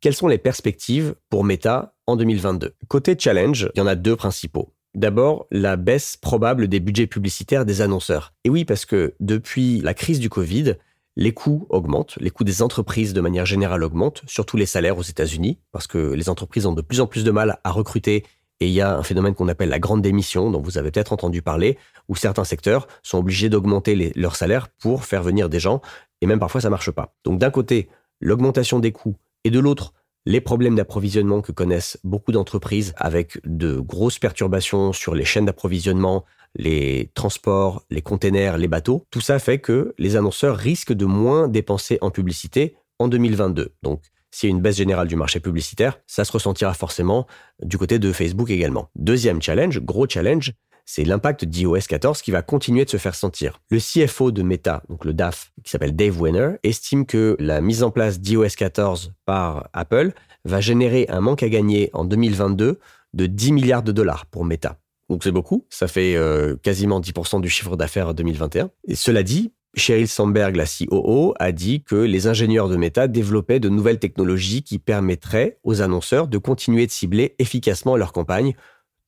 quelles 0.00 0.14
sont 0.14 0.26
les 0.26 0.38
perspectives 0.38 1.14
pour 1.28 1.44
Meta 1.44 1.94
en 2.08 2.16
2022 2.16 2.74
Côté 2.88 3.16
challenge, 3.16 3.70
il 3.74 3.78
y 3.78 3.80
en 3.80 3.86
a 3.86 3.94
deux 3.94 4.16
principaux. 4.16 4.74
D'abord, 4.94 5.46
la 5.52 5.76
baisse 5.76 6.16
probable 6.16 6.66
des 6.66 6.80
budgets 6.80 7.06
publicitaires 7.06 7.64
des 7.64 7.82
annonceurs. 7.82 8.34
Et 8.42 8.50
oui, 8.50 8.64
parce 8.64 8.84
que 8.84 9.14
depuis 9.20 9.80
la 9.80 9.94
crise 9.94 10.18
du 10.18 10.28
Covid, 10.28 10.74
les 11.14 11.32
coûts 11.32 11.66
augmentent, 11.70 12.16
les 12.20 12.30
coûts 12.30 12.42
des 12.42 12.62
entreprises 12.62 13.12
de 13.12 13.20
manière 13.20 13.46
générale 13.46 13.84
augmentent, 13.84 14.22
surtout 14.26 14.56
les 14.56 14.66
salaires 14.66 14.98
aux 14.98 15.02
États-Unis, 15.02 15.60
parce 15.70 15.86
que 15.86 16.12
les 16.12 16.28
entreprises 16.28 16.66
ont 16.66 16.72
de 16.72 16.82
plus 16.82 17.00
en 17.00 17.06
plus 17.06 17.22
de 17.22 17.30
mal 17.30 17.60
à 17.62 17.70
recruter 17.70 18.24
et 18.60 18.66
il 18.66 18.72
y 18.72 18.82
a 18.82 18.96
un 18.96 19.02
phénomène 19.02 19.34
qu'on 19.34 19.48
appelle 19.48 19.70
la 19.70 19.78
grande 19.78 20.02
démission, 20.02 20.50
dont 20.50 20.60
vous 20.60 20.76
avez 20.76 20.90
peut-être 20.90 21.14
entendu 21.14 21.40
parler, 21.40 21.78
où 22.08 22.16
certains 22.16 22.44
secteurs 22.44 22.88
sont 23.02 23.18
obligés 23.18 23.48
d'augmenter 23.48 24.12
leurs 24.16 24.36
salaires 24.36 24.68
pour 24.68 25.04
faire 25.04 25.22
venir 25.22 25.48
des 25.48 25.58
gens, 25.58 25.80
et 26.20 26.26
même 26.26 26.38
parfois 26.38 26.60
ça 26.60 26.68
marche 26.68 26.90
pas. 26.90 27.14
Donc 27.24 27.38
d'un 27.38 27.50
côté, 27.50 27.88
l'augmentation 28.20 28.78
des 28.78 28.92
coûts, 28.92 29.16
et 29.44 29.50
de 29.50 29.58
l'autre, 29.58 29.92
les 30.26 30.40
problèmes 30.40 30.76
d'approvisionnement 30.76 31.40
que 31.40 31.52
connaissent 31.52 31.98
beaucoup 32.04 32.32
d'entreprises 32.32 32.92
avec 32.96 33.40
de 33.44 33.80
grosses 33.80 34.18
perturbations 34.18 34.92
sur 34.92 35.14
les 35.14 35.24
chaînes 35.24 35.46
d'approvisionnement, 35.46 36.24
les 36.54 37.10
transports, 37.14 37.84
les 37.90 38.02
containers, 38.02 38.58
les 38.58 38.68
bateaux, 38.68 39.06
tout 39.10 39.20
ça 39.20 39.38
fait 39.38 39.58
que 39.58 39.94
les 39.98 40.16
annonceurs 40.16 40.56
risquent 40.56 40.92
de 40.92 41.06
moins 41.06 41.48
dépenser 41.48 41.98
en 42.00 42.10
publicité 42.10 42.76
en 42.98 43.08
2022. 43.08 43.72
Donc, 43.82 44.02
s'il 44.30 44.48
y 44.48 44.52
a 44.52 44.54
une 44.54 44.62
baisse 44.62 44.76
générale 44.76 45.08
du 45.08 45.16
marché 45.16 45.40
publicitaire, 45.40 45.98
ça 46.06 46.24
se 46.24 46.32
ressentira 46.32 46.74
forcément 46.74 47.26
du 47.62 47.78
côté 47.78 47.98
de 47.98 48.12
Facebook 48.12 48.50
également. 48.50 48.90
Deuxième 48.94 49.42
challenge, 49.42 49.80
gros 49.80 50.08
challenge, 50.08 50.52
c'est 50.92 51.04
l'impact 51.04 51.44
d'iOS 51.44 51.86
14 51.88 52.20
qui 52.20 52.32
va 52.32 52.42
continuer 52.42 52.84
de 52.84 52.90
se 52.90 52.96
faire 52.96 53.14
sentir. 53.14 53.60
Le 53.70 53.78
CFO 53.78 54.32
de 54.32 54.42
Meta, 54.42 54.82
donc 54.88 55.04
le 55.04 55.14
DAF, 55.14 55.52
qui 55.62 55.70
s'appelle 55.70 55.94
Dave 55.94 56.20
Wenner, 56.20 56.56
estime 56.64 57.06
que 57.06 57.36
la 57.38 57.60
mise 57.60 57.84
en 57.84 57.92
place 57.92 58.18
d'iOS 58.18 58.56
14 58.56 59.12
par 59.24 59.68
Apple 59.72 60.12
va 60.44 60.60
générer 60.60 61.06
un 61.08 61.20
manque 61.20 61.44
à 61.44 61.48
gagner 61.48 61.90
en 61.92 62.04
2022 62.04 62.80
de 63.14 63.26
10 63.26 63.52
milliards 63.52 63.84
de 63.84 63.92
dollars 63.92 64.26
pour 64.26 64.44
Meta. 64.44 64.78
Donc 65.08 65.22
c'est 65.22 65.30
beaucoup, 65.30 65.64
ça 65.70 65.86
fait 65.86 66.16
euh, 66.16 66.56
quasiment 66.56 67.00
10% 67.00 67.40
du 67.40 67.48
chiffre 67.48 67.76
d'affaires 67.76 68.12
2021. 68.12 68.70
Et 68.88 68.96
cela 68.96 69.22
dit, 69.22 69.52
Sheryl 69.76 70.08
Sandberg, 70.08 70.56
la 70.56 70.64
COO, 70.66 71.34
a 71.38 71.52
dit 71.52 71.84
que 71.84 71.94
les 71.94 72.26
ingénieurs 72.26 72.68
de 72.68 72.74
Meta 72.74 73.06
développaient 73.06 73.60
de 73.60 73.68
nouvelles 73.68 74.00
technologies 74.00 74.64
qui 74.64 74.80
permettraient 74.80 75.58
aux 75.62 75.82
annonceurs 75.82 76.26
de 76.26 76.38
continuer 76.38 76.88
de 76.88 76.90
cibler 76.90 77.36
efficacement 77.38 77.96
leurs 77.96 78.12
campagnes 78.12 78.54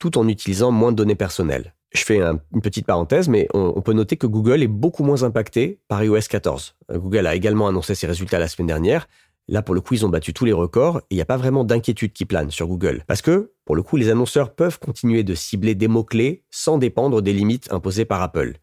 tout 0.03 0.19
en 0.19 0.27
utilisant 0.27 0.73
moins 0.73 0.91
de 0.91 0.97
données 0.97 1.15
personnelles. 1.15 1.75
Je 1.95 2.03
fais 2.03 2.19
une 2.21 2.61
petite 2.61 2.87
parenthèse, 2.87 3.29
mais 3.29 3.47
on, 3.55 3.81
peut 3.83 3.93
noter 3.93 4.17
que 4.17 4.27
Google 4.27 4.61
est 4.65 4.67
beaucoup 4.67 5.05
moins 5.05 5.23
impacté 5.23 5.79
par 5.87 6.03
iOS 6.03 6.23
14. 6.29 6.75
Euh, 6.91 6.99
Google 6.99 7.25
a 7.29 7.37
également 7.37 7.69
annoncé 7.69 7.95
ses 7.95 8.09
résultats 8.09 8.41
la 8.41 8.49
semaine 8.49 8.67
dernière. 8.67 9.07
Là, 9.47 9.63
pour 9.63 9.77
le 9.77 9.81
coup, 9.81 9.95
ils 9.95 10.05
ont 10.05 10.09
battu 10.09 10.33
tous 10.33 10.45
les 10.45 10.53
records 10.53 10.99
et 10.99 11.03
il 11.13 11.15
n'y 11.15 11.23
a 11.23 11.25
pas 11.25 11.37
vraiment 11.37 11.63
d'inquiétude 11.63 12.13
qui 12.13 12.25
plane 12.25 12.51
sur 12.51 12.67
Google. 12.67 13.05
Parce 13.07 13.23
que, 13.23 13.53
pour 13.65 13.77
le 13.77 13.85
coup, 13.85 13.97
les 13.97 14.11
annonceurs 14.11 14.57
peuvent 14.57 14.81
continuer 14.81 15.23
de 15.23 15.37
cibler 15.37 15.77
des 15.77 15.87
mots-clés 15.87 16.43
sans 16.51 16.79
dépendre 16.79 17.23
des 17.23 17.33
limites 17.33 17.73
imposées 17.73 18.05
par 18.05 18.23
Apple. 18.23 18.55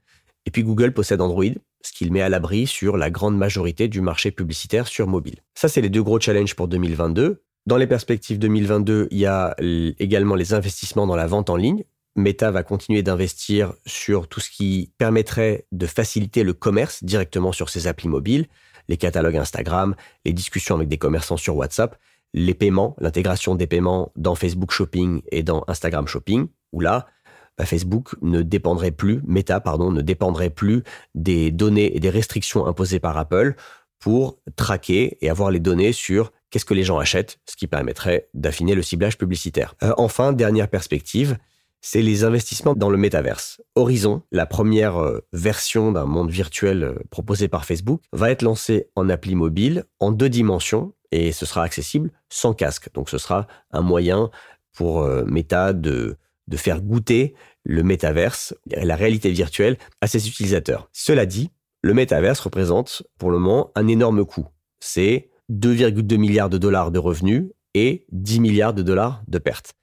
Et 0.45 0.51
puis 0.51 0.63
Google 0.63 0.91
possède 0.91 1.21
Android, 1.21 1.45
ce 1.85 1.93
qui 1.93 2.03
le 2.03 2.11
met 2.11 2.21
à 2.21 2.27
l'abri 2.27 2.67
sur 2.67 2.97
la 2.97 3.09
grande 3.09 3.37
majorité 3.37 3.87
du 3.87 4.01
marché 4.01 4.31
publicitaire 4.31 4.87
sur 4.87 5.07
mobile. 5.07 5.39
Ça, 5.55 5.69
c'est 5.69 5.79
les 5.79 5.89
deux 5.89 6.03
gros 6.03 6.19
challenges 6.19 6.55
pour 6.55 6.67
2022. 6.67 7.41
Dans 7.65 7.77
les 7.77 7.87
perspectives 7.87 8.39
2022, 8.39 9.09
il 9.11 9.17
y 9.17 9.25
a 9.25 9.55
également 9.99 10.35
les 10.35 10.53
investissements 10.53 11.05
dans 11.05 11.15
la 11.15 11.27
vente 11.27 11.49
en 11.49 11.55
ligne. 11.55 11.83
Meta 12.15 12.51
va 12.51 12.63
continuer 12.63 13.03
d'investir 13.03 13.73
sur 13.85 14.27
tout 14.27 14.39
ce 14.39 14.49
qui 14.49 14.91
permettrait 14.97 15.65
de 15.71 15.85
faciliter 15.85 16.43
le 16.43 16.53
commerce 16.53 17.03
directement 17.03 17.51
sur 17.51 17.69
ses 17.69 17.87
applis 17.87 18.09
mobiles, 18.09 18.47
les 18.87 18.97
catalogues 18.97 19.37
Instagram, 19.37 19.95
les 20.25 20.33
discussions 20.33 20.75
avec 20.75 20.87
des 20.87 20.97
commerçants 20.97 21.37
sur 21.37 21.55
WhatsApp, 21.55 21.97
les 22.33 22.53
paiements, 22.53 22.95
l'intégration 22.99 23.55
des 23.55 23.67
paiements 23.67 24.11
dans 24.15 24.35
Facebook 24.35 24.71
Shopping 24.71 25.21
et 25.31 25.43
dans 25.43 25.63
Instagram 25.67 26.07
Shopping, 26.07 26.47
où 26.71 26.81
là, 26.81 27.07
bah, 27.57 27.65
Facebook 27.65 28.15
ne 28.21 28.41
dépendrait 28.41 28.91
plus, 28.91 29.21
Meta, 29.25 29.61
ne 29.65 30.01
dépendrait 30.01 30.49
plus 30.49 30.83
des 31.15 31.51
données 31.51 31.95
et 31.95 31.99
des 31.99 32.09
restrictions 32.09 32.65
imposées 32.65 32.99
par 32.99 33.17
Apple 33.17 33.55
pour 33.99 34.39
traquer 34.55 35.17
et 35.21 35.29
avoir 35.29 35.51
les 35.51 35.59
données 35.59 35.91
sur 35.91 36.31
qu'est-ce 36.49 36.65
que 36.65 36.73
les 36.73 36.83
gens 36.83 36.99
achètent, 36.99 37.39
ce 37.45 37.55
qui 37.55 37.67
permettrait 37.67 38.29
d'affiner 38.33 38.75
le 38.75 38.81
ciblage 38.81 39.17
publicitaire. 39.17 39.75
Euh, 39.83 39.93
enfin, 39.97 40.33
dernière 40.33 40.67
perspective, 40.67 41.37
c'est 41.81 42.01
les 42.01 42.23
investissements 42.23 42.73
dans 42.73 42.89
le 42.89 42.97
métaverse. 42.97 43.61
Horizon, 43.75 44.23
la 44.31 44.45
première 44.45 44.97
euh, 44.97 45.25
version 45.31 45.91
d'un 45.91 46.05
monde 46.05 46.29
virtuel 46.29 46.83
euh, 46.83 46.95
proposé 47.09 47.47
par 47.47 47.65
Facebook, 47.65 48.01
va 48.11 48.31
être 48.31 48.41
lancée 48.41 48.89
en 48.95 49.09
appli 49.09 49.35
mobile 49.35 49.85
en 49.99 50.11
deux 50.11 50.29
dimensions 50.29 50.93
et 51.11 51.31
ce 51.31 51.45
sera 51.45 51.63
accessible 51.63 52.11
sans 52.29 52.53
casque. 52.53 52.89
Donc 52.93 53.09
ce 53.09 53.17
sera 53.17 53.47
un 53.71 53.81
moyen 53.81 54.29
pour 54.73 55.03
Meta 55.25 55.73
de 55.73 56.17
de 56.49 56.57
faire 56.57 56.81
goûter 56.81 57.35
le 57.63 57.83
métaverse, 57.83 58.55
la 58.65 58.95
réalité 58.95 59.31
virtuelle, 59.31 59.77
à 60.01 60.07
ses 60.07 60.27
utilisateurs. 60.27 60.89
Cela 60.91 61.25
dit, 61.25 61.51
le 61.81 61.93
métaverse 61.93 62.39
représente 62.39 63.03
pour 63.17 63.31
le 63.31 63.37
moment 63.37 63.71
un 63.75 63.87
énorme 63.87 64.25
coût. 64.25 64.47
C'est 64.79 65.28
2,2 65.49 66.17
milliards 66.17 66.49
de 66.49 66.57
dollars 66.57 66.91
de 66.91 66.99
revenus 66.99 67.45
et 67.73 68.05
10 68.11 68.39
milliards 68.39 68.73
de 68.73 68.83
dollars 68.83 69.21
de 69.27 69.37
pertes. 69.37 69.73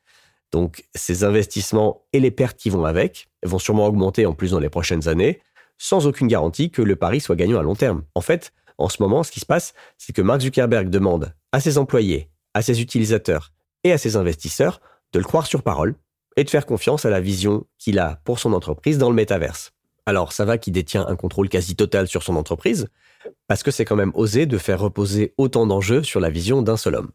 Donc 0.52 0.84
ces 0.94 1.24
investissements 1.24 2.06
et 2.12 2.20
les 2.20 2.30
pertes 2.30 2.56
qui 2.56 2.70
vont 2.70 2.84
avec 2.84 3.28
vont 3.44 3.58
sûrement 3.58 3.86
augmenter 3.86 4.26
en 4.26 4.32
plus 4.32 4.52
dans 4.52 4.60
les 4.60 4.68
prochaines 4.68 5.08
années, 5.08 5.40
sans 5.78 6.06
aucune 6.06 6.28
garantie 6.28 6.70
que 6.70 6.82
le 6.82 6.96
pari 6.96 7.20
soit 7.20 7.36
gagnant 7.36 7.58
à 7.58 7.62
long 7.62 7.74
terme. 7.74 8.04
En 8.14 8.20
fait, 8.20 8.52
en 8.78 8.88
ce 8.88 9.02
moment, 9.02 9.22
ce 9.22 9.32
qui 9.32 9.40
se 9.40 9.46
passe, 9.46 9.74
c'est 9.98 10.12
que 10.14 10.22
Mark 10.22 10.40
Zuckerberg 10.40 10.88
demande 10.88 11.34
à 11.52 11.60
ses 11.60 11.78
employés, 11.78 12.30
à 12.54 12.62
ses 12.62 12.80
utilisateurs 12.80 13.52
et 13.84 13.92
à 13.92 13.98
ses 13.98 14.16
investisseurs 14.16 14.80
de 15.12 15.18
le 15.18 15.24
croire 15.24 15.46
sur 15.46 15.62
parole 15.62 15.94
et 16.36 16.44
de 16.44 16.50
faire 16.50 16.66
confiance 16.66 17.04
à 17.04 17.10
la 17.10 17.20
vision 17.20 17.66
qu'il 17.78 17.98
a 17.98 18.20
pour 18.24 18.38
son 18.38 18.52
entreprise 18.52 18.98
dans 18.98 19.08
le 19.08 19.14
métaverse. 19.16 19.72
Alors, 20.06 20.32
ça 20.32 20.44
va 20.44 20.56
qu'il 20.56 20.72
détient 20.72 21.04
un 21.06 21.16
contrôle 21.16 21.48
quasi 21.48 21.74
total 21.74 22.06
sur 22.06 22.22
son 22.22 22.36
entreprise, 22.36 22.86
parce 23.48 23.64
que 23.64 23.72
c'est 23.72 23.84
quand 23.84 23.96
même 23.96 24.12
osé 24.14 24.46
de 24.46 24.56
faire 24.56 24.80
reposer 24.80 25.34
autant 25.36 25.66
d'enjeux 25.66 26.04
sur 26.04 26.20
la 26.20 26.30
vision 26.30 26.62
d'un 26.62 26.76
seul 26.76 26.94
homme. 26.94 27.10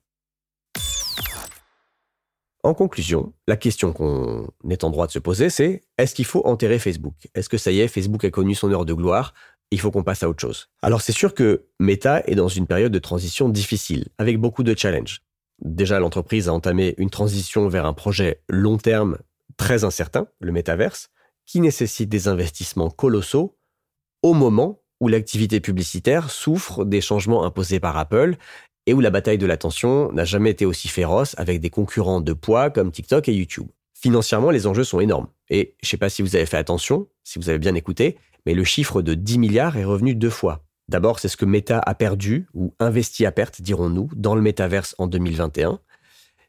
En 2.63 2.73
conclusion, 2.75 3.33
la 3.47 3.55
question 3.55 3.91
qu'on 3.91 4.51
est 4.69 4.83
en 4.83 4.91
droit 4.91 5.07
de 5.07 5.11
se 5.11 5.19
poser, 5.19 5.49
c'est 5.49 5.81
est-ce 5.97 6.13
qu'il 6.13 6.25
faut 6.25 6.45
enterrer 6.45 6.77
Facebook? 6.77 7.15
Est-ce 7.33 7.49
que 7.49 7.57
ça 7.57 7.71
y 7.71 7.79
est, 7.79 7.87
Facebook 7.87 8.23
a 8.23 8.29
connu 8.29 8.53
son 8.53 8.71
heure 8.71 8.85
de 8.85 8.93
gloire 8.93 9.33
il 9.71 9.79
faut 9.79 9.89
qu'on 9.89 10.03
passe 10.03 10.21
à 10.21 10.29
autre 10.29 10.41
chose? 10.41 10.67
Alors 10.81 11.01
c'est 11.01 11.13
sûr 11.13 11.33
que 11.33 11.65
Meta 11.79 12.21
est 12.27 12.35
dans 12.35 12.49
une 12.49 12.67
période 12.67 12.91
de 12.91 12.99
transition 12.99 13.47
difficile, 13.49 14.09
avec 14.17 14.37
beaucoup 14.37 14.63
de 14.63 14.77
challenges. 14.77 15.23
Déjà, 15.63 15.99
l'entreprise 15.99 16.49
a 16.49 16.53
entamé 16.53 16.93
une 16.97 17.09
transition 17.09 17.67
vers 17.69 17.85
un 17.85 17.93
projet 17.93 18.41
long 18.49 18.77
terme 18.77 19.17
très 19.57 19.83
incertain, 19.83 20.27
le 20.39 20.51
métaverse, 20.51 21.09
qui 21.51 21.59
nécessite 21.59 22.07
des 22.07 22.29
investissements 22.29 22.89
colossaux 22.89 23.57
au 24.23 24.33
moment 24.33 24.79
où 25.01 25.09
l'activité 25.09 25.59
publicitaire 25.59 26.31
souffre 26.31 26.85
des 26.85 27.01
changements 27.01 27.43
imposés 27.43 27.81
par 27.81 27.97
Apple 27.97 28.37
et 28.85 28.93
où 28.93 29.01
la 29.01 29.09
bataille 29.09 29.37
de 29.37 29.45
l'attention 29.45 30.13
n'a 30.13 30.23
jamais 30.23 30.51
été 30.51 30.65
aussi 30.65 30.87
féroce 30.87 31.35
avec 31.37 31.59
des 31.59 31.69
concurrents 31.69 32.21
de 32.21 32.31
poids 32.31 32.69
comme 32.69 32.89
TikTok 32.89 33.27
et 33.27 33.33
YouTube. 33.33 33.67
Financièrement, 33.93 34.49
les 34.49 34.65
enjeux 34.65 34.85
sont 34.85 35.01
énormes. 35.01 35.27
Et 35.49 35.75
je 35.81 35.87
ne 35.87 35.89
sais 35.89 35.97
pas 35.97 36.07
si 36.07 36.21
vous 36.21 36.37
avez 36.37 36.45
fait 36.45 36.55
attention, 36.55 37.09
si 37.25 37.37
vous 37.37 37.49
avez 37.49 37.59
bien 37.59 37.75
écouté, 37.75 38.17
mais 38.45 38.53
le 38.53 38.63
chiffre 38.63 39.01
de 39.01 39.13
10 39.13 39.37
milliards 39.37 39.75
est 39.75 39.83
revenu 39.83 40.15
deux 40.15 40.29
fois. 40.29 40.63
D'abord, 40.87 41.19
c'est 41.19 41.27
ce 41.27 41.35
que 41.35 41.43
Meta 41.43 41.79
a 41.79 41.95
perdu, 41.95 42.47
ou 42.53 42.73
investi 42.79 43.25
à 43.25 43.33
perte, 43.33 43.61
dirons-nous, 43.61 44.09
dans 44.15 44.35
le 44.35 44.41
métaverse 44.41 44.95
en 44.99 45.07
2021. 45.07 45.81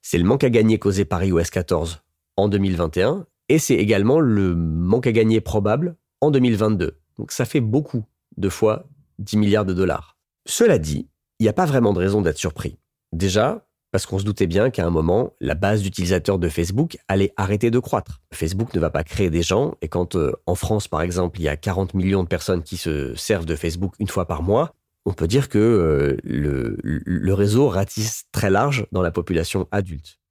C'est 0.00 0.18
le 0.18 0.24
manque 0.24 0.44
à 0.44 0.50
gagner 0.50 0.78
causé 0.78 1.04
par 1.04 1.24
iOS 1.24 1.42
14 1.50 2.02
en 2.36 2.48
2021, 2.48 3.26
et 3.48 3.58
c'est 3.58 3.74
également 3.74 4.20
le 4.20 4.54
manque 4.54 5.06
à 5.06 5.12
gagner 5.12 5.40
probable 5.40 5.96
en 6.20 6.30
2022. 6.30 6.98
Donc 7.18 7.32
ça 7.32 7.44
fait 7.44 7.60
beaucoup 7.60 8.04
de 8.36 8.48
fois 8.48 8.88
10 9.18 9.36
milliards 9.36 9.64
de 9.64 9.74
dollars. 9.74 10.16
Cela 10.46 10.78
dit, 10.78 11.08
il 11.38 11.44
n'y 11.44 11.48
a 11.48 11.52
pas 11.52 11.66
vraiment 11.66 11.92
de 11.92 11.98
raison 11.98 12.22
d'être 12.22 12.38
surpris. 12.38 12.78
Déjà, 13.12 13.66
parce 13.90 14.06
qu'on 14.06 14.18
se 14.18 14.24
doutait 14.24 14.46
bien 14.46 14.70
qu'à 14.70 14.86
un 14.86 14.90
moment, 14.90 15.34
la 15.40 15.54
base 15.54 15.82
d'utilisateurs 15.82 16.38
de 16.38 16.48
Facebook 16.48 16.96
allait 17.08 17.32
arrêter 17.36 17.70
de 17.70 17.78
croître. 17.78 18.22
Facebook 18.32 18.74
ne 18.74 18.80
va 18.80 18.90
pas 18.90 19.04
créer 19.04 19.28
des 19.28 19.42
gens, 19.42 19.74
et 19.82 19.88
quand 19.88 20.16
euh, 20.16 20.32
en 20.46 20.54
France, 20.54 20.88
par 20.88 21.02
exemple, 21.02 21.38
il 21.38 21.42
y 21.42 21.48
a 21.48 21.56
40 21.56 21.92
millions 21.94 22.22
de 22.22 22.28
personnes 22.28 22.62
qui 22.62 22.78
se 22.78 23.14
servent 23.14 23.44
de 23.44 23.54
Facebook 23.54 23.94
une 23.98 24.08
fois 24.08 24.26
par 24.26 24.42
mois, 24.42 24.74
on 25.04 25.12
peut 25.12 25.26
dire 25.26 25.48
que 25.48 25.58
euh, 25.58 26.16
le, 26.24 26.78
le 26.82 27.34
réseau 27.34 27.68
ratisse 27.68 28.24
très 28.32 28.50
large 28.50 28.86
dans 28.92 29.02
la 29.02 29.10
population 29.10 29.68
adulte. 29.72 30.21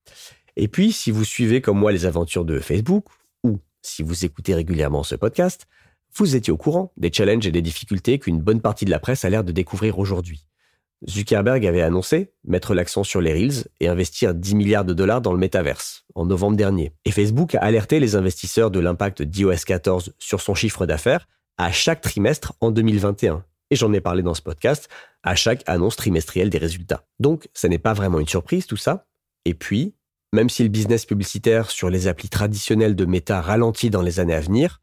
Et 0.55 0.67
puis, 0.67 0.91
si 0.91 1.11
vous 1.11 1.23
suivez 1.23 1.61
comme 1.61 1.79
moi 1.79 1.91
les 1.91 2.05
aventures 2.05 2.45
de 2.45 2.59
Facebook, 2.59 3.05
ou 3.43 3.59
si 3.81 4.03
vous 4.03 4.25
écoutez 4.25 4.53
régulièrement 4.53 5.03
ce 5.03 5.15
podcast, 5.15 5.67
vous 6.13 6.35
étiez 6.35 6.51
au 6.51 6.57
courant 6.57 6.91
des 6.97 7.11
challenges 7.11 7.47
et 7.47 7.51
des 7.51 7.61
difficultés 7.61 8.19
qu'une 8.19 8.41
bonne 8.41 8.61
partie 8.61 8.85
de 8.85 8.91
la 8.91 8.99
presse 8.99 9.23
a 9.23 9.29
l'air 9.29 9.43
de 9.43 9.51
découvrir 9.51 9.97
aujourd'hui. 9.97 10.45
Zuckerberg 11.09 11.65
avait 11.65 11.81
annoncé 11.81 12.31
mettre 12.43 12.75
l'accent 12.75 13.03
sur 13.03 13.21
les 13.21 13.33
Reels 13.33 13.67
et 13.79 13.87
investir 13.87 14.35
10 14.35 14.55
milliards 14.55 14.85
de 14.85 14.93
dollars 14.93 15.21
dans 15.21 15.33
le 15.33 15.39
métaverse 15.39 16.05
en 16.13 16.25
novembre 16.25 16.57
dernier. 16.57 16.93
Et 17.05 17.11
Facebook 17.11 17.55
a 17.55 17.59
alerté 17.59 17.99
les 17.99 18.15
investisseurs 18.15 18.69
de 18.69 18.79
l'impact 18.79 19.23
d'iOS 19.23 19.65
14 19.65 20.13
sur 20.19 20.41
son 20.41 20.53
chiffre 20.53 20.85
d'affaires 20.85 21.27
à 21.57 21.71
chaque 21.71 22.01
trimestre 22.01 22.53
en 22.61 22.71
2021. 22.71 23.43
Et 23.71 23.75
j'en 23.75 23.93
ai 23.93 24.01
parlé 24.01 24.21
dans 24.21 24.33
ce 24.33 24.41
podcast, 24.41 24.89
à 25.23 25.35
chaque 25.35 25.63
annonce 25.65 25.95
trimestrielle 25.95 26.49
des 26.49 26.57
résultats. 26.57 27.05
Donc, 27.19 27.47
ce 27.53 27.67
n'est 27.67 27.79
pas 27.79 27.93
vraiment 27.93 28.19
une 28.19 28.27
surprise 28.27 28.67
tout 28.67 28.77
ça. 28.77 29.05
Et 29.45 29.53
puis, 29.53 29.95
même 30.33 30.49
si 30.49 30.63
le 30.63 30.69
business 30.69 31.05
publicitaire 31.05 31.69
sur 31.71 31.89
les 31.89 32.07
applis 32.07 32.29
traditionnelles 32.29 32.95
de 32.95 33.05
Meta 33.05 33.41
ralentit 33.41 33.89
dans 33.89 34.01
les 34.01 34.19
années 34.19 34.33
à 34.33 34.39
venir, 34.39 34.81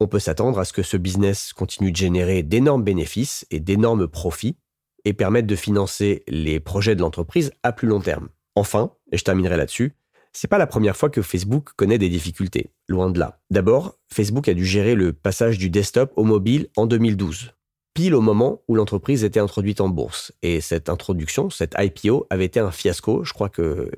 on 0.00 0.08
peut 0.08 0.18
s'attendre 0.18 0.58
à 0.58 0.64
ce 0.64 0.72
que 0.72 0.82
ce 0.82 0.96
business 0.96 1.52
continue 1.52 1.92
de 1.92 1.96
générer 1.96 2.42
d'énormes 2.42 2.84
bénéfices 2.84 3.46
et 3.50 3.60
d'énormes 3.60 4.08
profits 4.08 4.56
et 5.04 5.12
permettre 5.12 5.46
de 5.46 5.56
financer 5.56 6.22
les 6.28 6.60
projets 6.60 6.94
de 6.94 7.00
l'entreprise 7.00 7.52
à 7.62 7.72
plus 7.72 7.88
long 7.88 8.00
terme. 8.00 8.28
Enfin, 8.54 8.92
et 9.12 9.18
je 9.18 9.24
terminerai 9.24 9.56
là-dessus, 9.56 9.94
c'est 10.32 10.48
pas 10.48 10.58
la 10.58 10.66
première 10.66 10.96
fois 10.96 11.10
que 11.10 11.22
Facebook 11.22 11.70
connaît 11.76 11.98
des 11.98 12.08
difficultés, 12.08 12.70
loin 12.88 13.10
de 13.10 13.18
là. 13.18 13.40
D'abord, 13.50 13.98
Facebook 14.12 14.48
a 14.48 14.54
dû 14.54 14.64
gérer 14.64 14.94
le 14.94 15.12
passage 15.12 15.58
du 15.58 15.70
desktop 15.70 16.12
au 16.16 16.24
mobile 16.24 16.68
en 16.76 16.86
2012, 16.86 17.52
pile 17.94 18.14
au 18.14 18.20
moment 18.20 18.62
où 18.68 18.74
l'entreprise 18.74 19.24
était 19.24 19.40
introduite 19.40 19.80
en 19.80 19.88
bourse. 19.88 20.32
Et 20.42 20.60
cette 20.60 20.88
introduction, 20.88 21.50
cette 21.50 21.74
IPO, 21.78 22.26
avait 22.30 22.44
été 22.44 22.60
un 22.60 22.70
fiasco. 22.70 23.24
Je 23.24 23.32
crois 23.32 23.48
que 23.48 23.90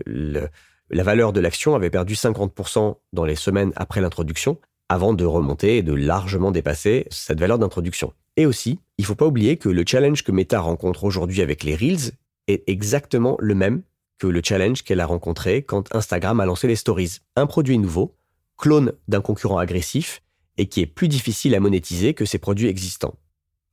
la 0.90 1.02
valeur 1.02 1.32
de 1.32 1.40
l'action 1.40 1.74
avait 1.74 1.90
perdu 1.90 2.14
50% 2.14 2.96
dans 3.12 3.24
les 3.24 3.36
semaines 3.36 3.72
après 3.76 4.00
l'introduction, 4.00 4.58
avant 4.88 5.14
de 5.14 5.24
remonter 5.24 5.78
et 5.78 5.82
de 5.82 5.94
largement 5.94 6.50
dépasser 6.50 7.06
cette 7.10 7.38
valeur 7.38 7.58
d'introduction. 7.58 8.12
Et 8.36 8.46
aussi, 8.46 8.80
il 8.98 9.02
ne 9.02 9.06
faut 9.06 9.14
pas 9.14 9.26
oublier 9.26 9.56
que 9.56 9.68
le 9.68 9.84
challenge 9.86 10.24
que 10.24 10.32
Meta 10.32 10.60
rencontre 10.60 11.04
aujourd'hui 11.04 11.42
avec 11.42 11.62
les 11.62 11.76
Reels 11.76 12.12
est 12.48 12.68
exactement 12.68 13.36
le 13.38 13.54
même 13.54 13.82
que 14.18 14.26
le 14.26 14.42
challenge 14.44 14.82
qu'elle 14.82 15.00
a 15.00 15.06
rencontré 15.06 15.62
quand 15.62 15.94
Instagram 15.94 16.40
a 16.40 16.46
lancé 16.46 16.66
les 16.66 16.76
Stories. 16.76 17.18
Un 17.36 17.46
produit 17.46 17.78
nouveau, 17.78 18.16
clone 18.58 18.92
d'un 19.08 19.20
concurrent 19.20 19.58
agressif 19.58 20.22
et 20.58 20.66
qui 20.66 20.80
est 20.80 20.86
plus 20.86 21.08
difficile 21.08 21.54
à 21.54 21.60
monétiser 21.60 22.12
que 22.12 22.24
ses 22.24 22.38
produits 22.38 22.68
existants. 22.68 23.14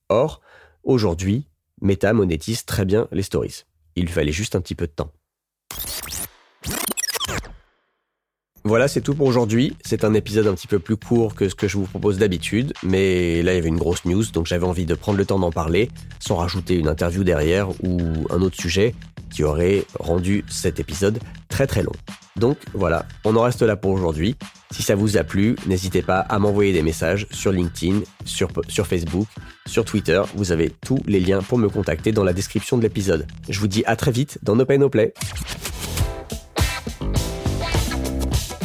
Or, 0.09 0.41
aujourd'hui, 0.83 1.47
Meta 1.81 2.13
monétise 2.13 2.65
très 2.65 2.85
bien 2.85 3.07
les 3.11 3.23
Stories. 3.23 3.63
Il 3.95 4.07
fallait 4.07 4.31
juste 4.31 4.55
un 4.55 4.61
petit 4.61 4.75
peu 4.75 4.87
de 4.87 4.91
temps. 4.91 5.11
Voilà, 8.67 8.89
c'est 8.89 8.99
tout 8.99 9.15
pour 9.15 9.27
aujourd'hui. 9.27 9.77
C'est 9.85 10.03
un 10.03 10.13
épisode 10.13 10.45
un 10.45 10.53
petit 10.53 10.67
peu 10.67 10.77
plus 10.77 10.97
court 10.97 11.35
que 11.35 11.47
ce 11.47 11.55
que 11.55 11.69
je 11.69 11.77
vous 11.77 11.85
propose 11.85 12.17
d'habitude, 12.17 12.73
mais 12.83 13.41
là 13.41 13.53
il 13.53 13.55
y 13.55 13.59
avait 13.59 13.69
une 13.69 13.77
grosse 13.77 14.03
news, 14.03 14.25
donc 14.33 14.45
j'avais 14.45 14.65
envie 14.65 14.85
de 14.85 14.93
prendre 14.93 15.17
le 15.17 15.25
temps 15.25 15.39
d'en 15.39 15.51
parler, 15.51 15.89
sans 16.19 16.35
rajouter 16.35 16.75
une 16.75 16.89
interview 16.89 17.23
derrière 17.23 17.69
ou 17.81 17.97
un 18.29 18.41
autre 18.41 18.59
sujet 18.59 18.93
qui 19.31 19.45
aurait 19.45 19.85
rendu 19.97 20.43
cet 20.49 20.81
épisode 20.81 21.19
très 21.47 21.65
très 21.65 21.81
long. 21.81 21.93
Donc 22.35 22.57
voilà, 22.73 23.05
on 23.23 23.37
en 23.37 23.43
reste 23.43 23.61
là 23.61 23.77
pour 23.77 23.91
aujourd'hui. 23.91 24.35
Si 24.71 24.83
ça 24.83 24.95
vous 24.95 25.15
a 25.15 25.23
plu, 25.23 25.55
n'hésitez 25.65 26.01
pas 26.01 26.19
à 26.19 26.37
m'envoyer 26.37 26.73
des 26.73 26.83
messages 26.83 27.25
sur 27.31 27.53
LinkedIn, 27.53 28.01
sur, 28.25 28.49
Facebook, 28.85 29.27
sur 29.65 29.85
Twitter. 29.85 30.21
Vous 30.35 30.51
avez 30.51 30.73
tous 30.85 30.99
les 31.07 31.21
liens 31.21 31.41
pour 31.41 31.57
me 31.57 31.69
contacter 31.69 32.11
dans 32.11 32.25
la 32.25 32.33
description 32.33 32.77
de 32.77 32.83
l'épisode. 32.83 33.27
Je 33.47 33.61
vous 33.61 33.69
dis 33.69 33.83
à 33.85 33.95
très 33.95 34.11
vite 34.11 34.39
dans 34.43 34.57
No 34.57 34.65
Pay 34.65 34.77
Play. 34.89 35.13